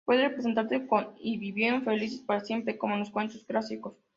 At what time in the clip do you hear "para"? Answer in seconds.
2.21-2.39